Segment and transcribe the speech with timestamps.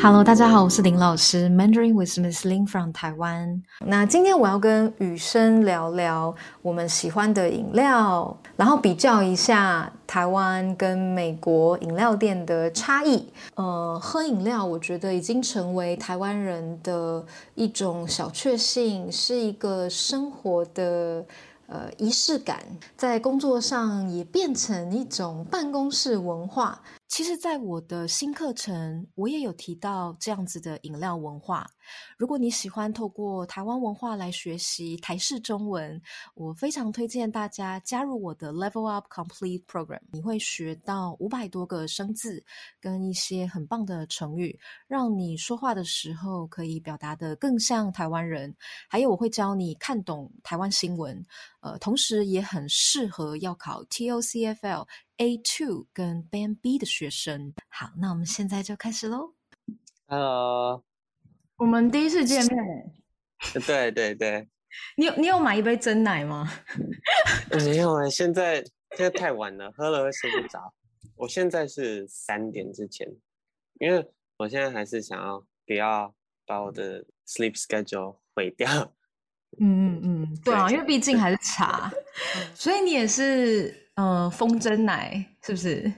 [0.00, 3.60] Hello，大家好，我是林老师，Mandarin with Miss Lin from 台湾。
[3.84, 6.32] 那今天我要跟雨生聊聊
[6.62, 13.28] 我们喜欢的饮料，然后比较一下台湾跟美国饮料店的差异。
[13.56, 17.24] 呃，喝饮料我觉得已经成为台湾人的
[17.56, 21.26] 一种小确幸，是一个生活的
[21.66, 22.60] 呃仪式感，
[22.96, 26.80] 在工作上也变成一种办公室文化。
[27.08, 31.66] 其实，在我的新课程，我也有提到这样子的饮料文化。
[32.18, 36.00] 如果你喜欢透过台湾文化来学习台式中文，
[36.34, 40.00] 我非常推荐大家加入我的 Level Up Complete Program。
[40.12, 42.44] 你会学到五百多个生字
[42.78, 48.54] 跟一些很棒的成语，让你说话的时候可以表达的更像台湾人。
[48.86, 51.24] 还有，我会教你看懂台湾新闻，
[51.60, 54.86] 呃，同时也很适合要考 TOCFL。
[55.18, 59.34] A two 跟 Band B 的学生，好，那我们现在就开始喽。
[60.06, 60.84] Hello，
[61.56, 62.92] 我们第一次见面。
[63.66, 64.48] 对对对，
[64.96, 66.48] 你有你有买一杯真奶吗？
[67.50, 68.62] 没有啊，现在
[68.96, 70.72] 现在太晚了，喝了会睡不着。
[71.16, 73.08] 我现在是三点之前，
[73.80, 76.14] 因为我现在还是想要不要
[76.46, 78.94] 把我的 sleep schedule 毁掉。
[79.58, 81.92] 嗯嗯嗯，对啊，因为毕竟还是茶，
[82.54, 83.87] 所以你也是。
[83.98, 85.92] 呃，风真奶是不是？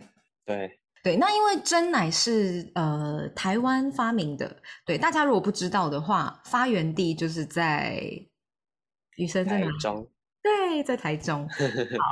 [0.46, 8.00] 对对，那因为真奶是呃台湾发明的，对大家如果不知道的话，发源地就是在
[9.16, 10.08] 雨生在台中，
[10.42, 11.46] 对，在台中。
[11.52, 12.04] 好，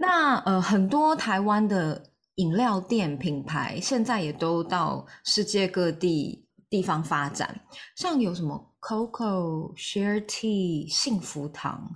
[0.00, 2.02] 那呃很多台湾的
[2.34, 7.60] 饮料店品牌现在也都到世界各地地方发展，
[7.94, 11.88] 像有什么 Coco、Share Tea、幸福堂。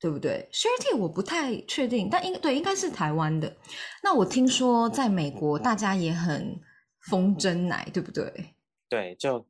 [0.00, 3.56] 对不对？Share Tea 我不太确定，但应对应该是台湾的。
[4.02, 6.60] 那我听说在美国大家也很
[7.00, 8.54] 疯真奶，对不对？
[8.88, 9.44] 对，就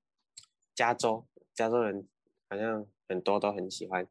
[0.75, 2.07] 加州，加州人
[2.49, 4.07] 好像很多都很喜欢，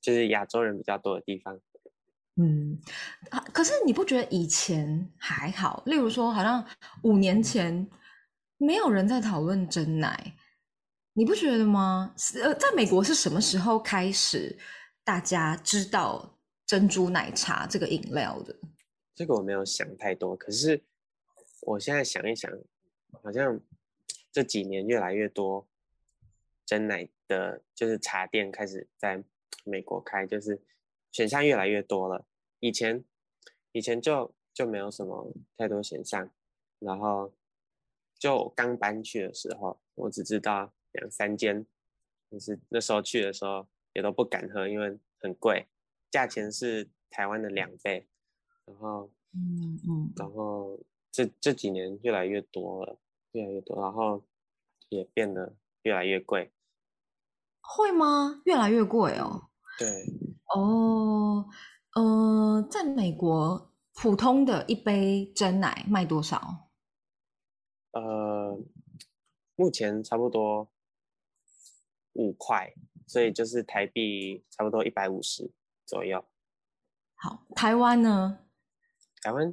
[0.00, 1.60] 就是亚洲人比较多的地方。
[2.34, 2.80] 嗯，
[3.30, 5.82] 啊，可是你不觉得以前还好？
[5.86, 6.64] 例如说，好像
[7.02, 7.88] 五年前
[8.56, 10.34] 没有人在讨论真奶，
[11.12, 12.12] 你不觉得吗？
[12.42, 14.58] 呃，在美国是什么时候开始？
[15.10, 18.54] 大家知道珍珠奶茶这个饮料的，
[19.12, 20.36] 这个我没有想太多。
[20.36, 20.84] 可是
[21.62, 22.48] 我现在想一想，
[23.20, 23.60] 好像
[24.30, 25.66] 这几年越来越多
[26.64, 29.24] 真奶的，就是茶店开始在
[29.64, 30.62] 美国开，就是
[31.10, 32.24] 选项越来越多了。
[32.60, 33.04] 以前
[33.72, 36.30] 以前就就没有什么太多选项，
[36.78, 37.32] 然后
[38.16, 41.66] 就刚搬去的时候，我只知道两三间，
[42.30, 43.66] 就是那时候去的时候。
[43.92, 45.66] 也都不敢喝，因为很贵，
[46.10, 48.06] 价钱是台湾的两倍。
[48.64, 50.78] 然后，嗯嗯，然后
[51.10, 52.98] 这这几年越来越多了，
[53.32, 54.22] 越来越多，然后
[54.88, 56.52] 也变得越来越贵。
[57.60, 58.42] 会吗？
[58.44, 59.50] 越来越贵哦。
[59.78, 59.88] 对。
[60.54, 61.48] 哦，
[61.94, 66.70] 呃，在美国，普通的一杯真奶卖多少？
[67.92, 68.56] 呃，
[69.56, 70.68] 目前差不多
[72.12, 72.72] 五块。
[73.10, 75.50] 所以就是台币差不多一百五十
[75.84, 76.24] 左右。
[77.16, 78.38] 好，台湾呢？
[79.20, 79.52] 台湾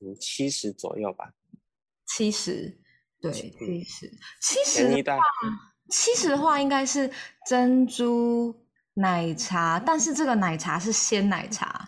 [0.00, 1.32] 嗯七十左右吧。
[2.06, 2.76] 七十，
[3.20, 4.10] 对，七十，
[4.40, 5.22] 七十的话，
[5.90, 7.08] 七十的话应该是
[7.46, 11.85] 珍珠奶茶，但是这个奶茶是鲜奶茶。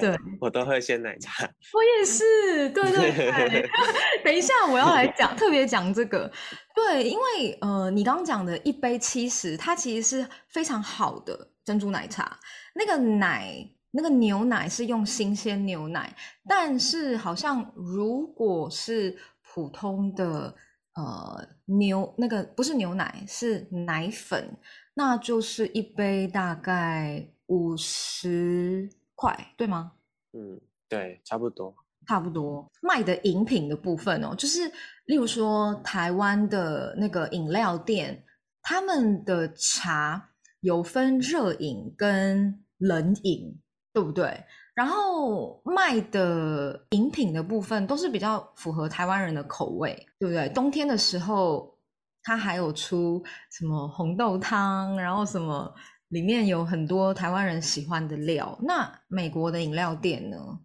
[0.00, 1.48] 对，我都喝鲜奶茶。
[1.72, 3.70] 我也是，对对对。
[4.24, 6.30] 等一下，我要来讲，特别讲这个。
[6.74, 12.38] 对，因为呃，你刚刚讲的一杯七十，它其实是非常好的珍珠奶茶。
[12.74, 16.14] 那个奶，那个牛奶是用新鲜牛奶，
[16.48, 20.54] 但是好像如果是普通的
[20.94, 24.56] 呃牛，那个不是牛奶，是奶粉，
[24.94, 28.90] 那就是一杯大概五十。
[29.16, 29.90] 块对吗？
[30.32, 31.74] 嗯，对，差不多，
[32.06, 32.70] 差不多。
[32.82, 34.70] 卖的饮品的部分哦，就是
[35.06, 38.22] 例如说台湾的那个饮料店，
[38.62, 40.30] 他们的茶
[40.60, 43.58] 有分热饮跟冷饮，
[43.92, 44.44] 对不对？
[44.74, 50.48] 然后卖的饮品的部分都是比较符合台湾人的口味，对不对？
[50.50, 51.74] 冬天的时候，
[52.22, 55.74] 它还有出什么红豆汤，然后什么。
[56.08, 58.58] 里面有很多台湾人喜欢的料。
[58.62, 60.60] 那美国的饮料店呢？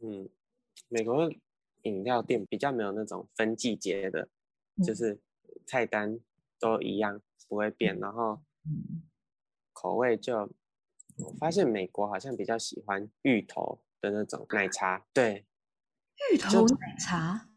[0.00, 0.28] 嗯，
[0.88, 1.30] 美国
[1.82, 4.28] 饮料店比较没有那种分季节的，
[4.84, 5.20] 就是
[5.66, 6.20] 菜单
[6.58, 7.98] 都一样，不会变。
[7.98, 8.40] 然后
[9.72, 10.50] 口味就，
[11.18, 15.04] 我发现美国好像比较喜欢芋头的那种奶茶。
[15.12, 15.44] 对，
[16.32, 17.48] 芋头奶茶。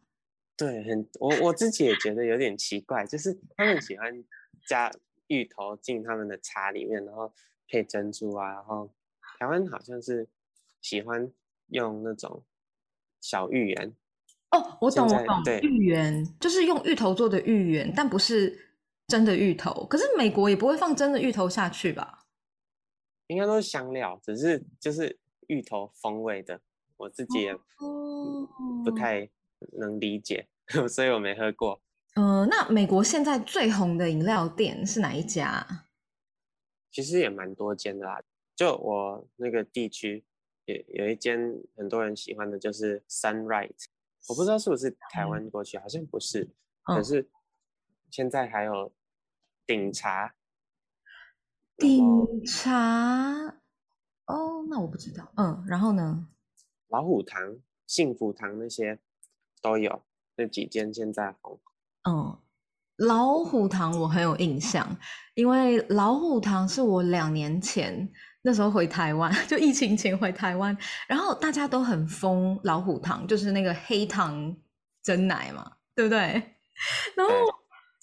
[0.57, 4.23] 对，很我我自己也觉得有点奇怪，就是他们喜欢
[4.67, 4.91] 加
[5.31, 7.31] 芋头进他们的茶里面，然后
[7.67, 8.89] 配珍珠啊，然后
[9.39, 10.27] 台湾好像是
[10.81, 11.31] 喜欢
[11.67, 12.43] 用那种
[13.21, 13.95] 小芋圆。
[14.51, 18.75] 哦，我懂，我懂，对，芋圆就是用芋头做的芋圆，但不是
[19.07, 19.85] 真的芋头。
[19.85, 22.25] 可是美国也不会放真的芋头下去吧？
[23.27, 25.17] 应该都是香料，只是就是
[25.47, 26.59] 芋头风味的，
[26.97, 27.55] 我自己也
[28.83, 29.29] 不太
[29.79, 30.49] 能理解，
[30.89, 31.81] 所以我没喝过。
[32.15, 35.85] 嗯，那美国现在最红的饮料店是哪一家？
[36.91, 38.21] 其实也蛮多间的啦，
[38.53, 40.25] 就我那个地区
[40.65, 41.39] 有有一间
[41.77, 43.85] 很多人喜欢的，就是 Sunrise。
[44.27, 46.49] 我不知道是不是台湾过去，好像不是。
[46.83, 47.29] 可是
[48.09, 48.91] 现在还有
[49.65, 50.35] 顶茶，
[51.77, 53.61] 顶茶
[54.25, 55.31] 哦，那我不知道。
[55.37, 56.27] 嗯，然后呢？
[56.89, 58.99] 老虎堂、幸福堂那些
[59.61, 60.03] 都有，
[60.35, 61.57] 那几间现在红。
[62.09, 62.39] 嗯，
[62.97, 64.97] 老虎堂我很有印象，
[65.35, 68.11] 因为老虎堂是我两年前。
[68.43, 70.75] 那时候回台湾， 就疫情前回台湾，
[71.07, 74.57] 然后大家都很疯老虎糖，就是那个黑糖
[75.03, 76.17] 真奶嘛，对不对？
[77.15, 77.33] 然后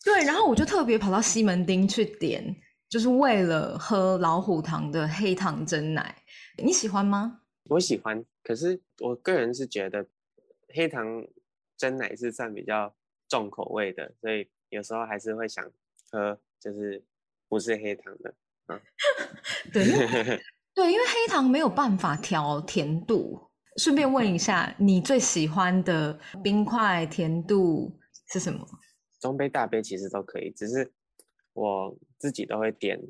[0.04, 2.54] 对，然后我就特别跑到西门町去点，
[2.88, 6.14] 就是为了喝老虎糖的黑糖真奶。
[6.62, 7.40] 你喜欢吗？
[7.70, 10.06] 我喜欢，可是我个人是觉得
[10.72, 11.04] 黑糖
[11.76, 12.94] 真奶是算比较
[13.28, 15.64] 重口味的，所以有时候还是会想
[16.10, 17.04] 喝，就是
[17.48, 18.34] 不是黑糖的。
[19.72, 19.84] 对，
[20.75, 23.50] 对，因为黑糖没有办法调甜度。
[23.76, 27.96] 顺便问一下，你最喜欢的冰块甜度
[28.32, 28.66] 是什么？
[29.20, 30.92] 中杯、大杯其实都可以，只是
[31.52, 33.00] 我自己都会点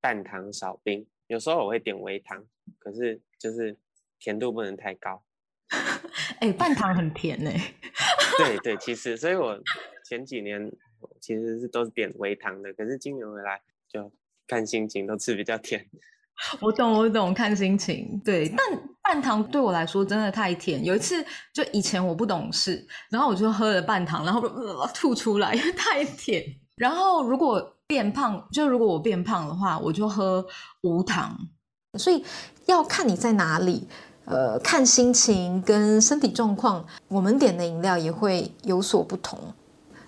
[0.00, 1.06] 半糖少冰。
[1.26, 2.46] 有时候我会点微糖，
[2.78, 3.76] 可是就是
[4.20, 5.24] 甜度不能太高。
[6.40, 7.74] 哎，半糖很甜哎。
[8.38, 9.58] 对对，其实，所以我
[10.08, 10.70] 前几年
[11.20, 14.12] 其实是都是点微糖的，可是今年回来就。
[14.46, 15.82] 看心情都吃比较甜，
[16.60, 18.46] 我懂我懂，看心情对。
[18.46, 18.58] 但
[19.02, 20.84] 半糖对我来说真的太甜。
[20.84, 21.24] 有一次
[21.54, 24.42] 就以前我不懂事，然后我就喝了半糖，然后
[24.94, 26.44] 吐出来，因为太甜。
[26.76, 30.46] 然后如果变胖，就如果我变胖的话，我就喝
[30.82, 31.34] 无糖。
[31.98, 32.22] 所以
[32.66, 33.88] 要看你在哪里，
[34.24, 39.38] 呃，看心情跟身体状况，我们点的饮料也会有所不同。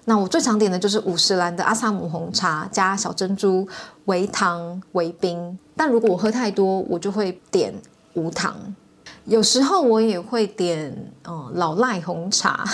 [0.05, 3.67] 那我最常点的就是五十兰的阿萨姆红茶加小珍珠，
[4.05, 5.59] 微糖微冰。
[5.77, 7.75] 但如果我喝太多，我就会点
[8.15, 8.57] 无糖。
[9.25, 12.65] 有时候我也会点嗯老赖红茶，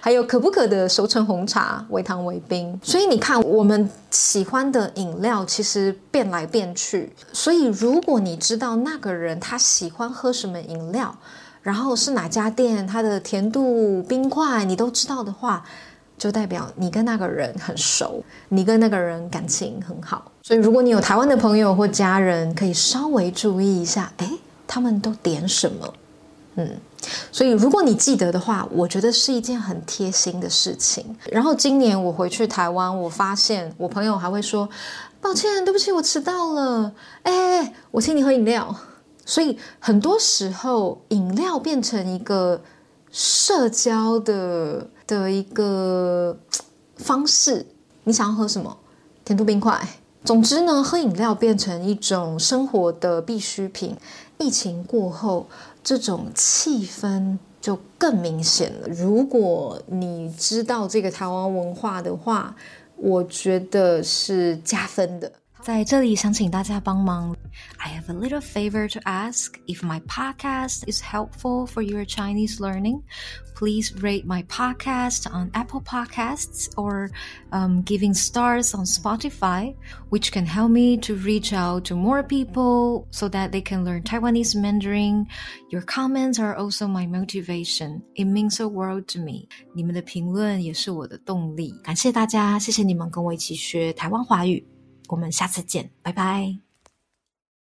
[0.00, 2.78] 还有可不可的熟成红茶，微糖微冰。
[2.82, 7.12] 所以你看，我们喜欢的饮料其实变来变去。
[7.32, 11.14] 所以如果你知道那个人他喜欢喝什么饮料，
[11.62, 15.64] 然后是哪家店，它的甜度、冰块你都知道的话。
[16.18, 24.30] 就代表你跟那个人很熟，你跟那个人感情很好，所以如果你有台湾的朋友或家人，可以稍微注意一下，哎，
[24.66, 25.94] 他们都点什么？
[26.56, 26.68] 嗯，
[27.32, 31.16] 所以如果你记得的话，我觉得是一件很贴心的事情。
[31.30, 34.68] 然后今年我回去台湾，我发现我朋友还会说
[35.20, 36.92] ：“抱歉，对不起，我迟到了。”
[37.24, 38.74] 哎，我请你喝饮料。
[39.24, 42.60] 所以很多时候，饮料变成一个
[43.10, 44.88] 社交的。
[45.10, 46.38] 的一个
[46.94, 47.66] 方式，
[48.04, 48.76] 你想要喝什么？
[49.24, 49.76] 甜度冰块。
[50.24, 53.96] 总之呢，喝饮料变成一种生活的必需品。
[54.38, 55.48] 疫情过后，
[55.82, 58.88] 这种气氛就更明显了。
[58.88, 62.54] 如果你知道这个台湾文化的话，
[62.96, 65.32] 我觉得是加分的。
[65.61, 67.35] 在这里想请大家帮忙。
[67.77, 69.53] I have a little favor to ask.
[69.65, 73.01] If my podcast is helpful for your Chinese learning,
[73.55, 77.09] please rate my podcast on Apple Podcasts or
[77.51, 79.73] um, giving stars on Spotify,
[80.09, 84.03] which can help me to reach out to more people so that they can learn
[84.03, 85.25] Taiwanese Mandarin.
[85.71, 88.03] Your comments are also my motivation.
[88.13, 89.47] It means a world to me.
[89.73, 91.73] 你们的评论也是我的动力。
[91.81, 94.63] 感谢大家，谢谢你们跟我一起学台湾华语。
[95.10, 96.69] 我们下次见，拜拜。